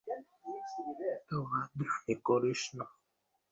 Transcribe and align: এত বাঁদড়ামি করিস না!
এত 1.11 1.29
বাঁদড়ামি 1.45 2.15
করিস 2.27 2.61
না! 2.77 2.85